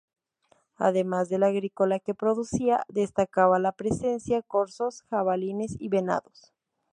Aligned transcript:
Además 0.77 1.29
de 1.29 1.37
lo 1.37 1.45
agrícola 1.45 1.99
que 1.99 2.15
producía, 2.15 2.83
destacaba 2.89 3.59
la 3.59 3.71
presencia 3.71 4.41
corzos, 4.41 5.03
jabalíes, 5.11 5.75
y 5.79 5.89
venados. 5.89 6.55